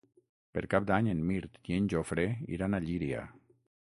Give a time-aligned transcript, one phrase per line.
[0.57, 2.25] Per Cap d'Any en Mirt i en Jofre
[2.57, 3.21] iran a Llíria.